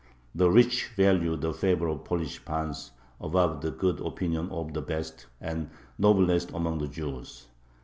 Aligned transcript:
The 0.33 0.49
rich 0.49 0.87
value 0.97 1.37
the 1.37 1.53
favor 1.53 1.87
of 1.87 1.99
the 1.99 2.03
Polish 2.05 2.43
pans 2.43 2.91
above 3.19 3.61
the 3.61 3.69
good 3.69 3.99
opinion 3.99 4.49
of 4.49 4.73
the 4.73 4.81
best 4.81 5.27
and 5.39 5.69
noblest 5.99 6.49
among 6.53 6.79
the 6.79 6.87
Jews. 6.87 7.45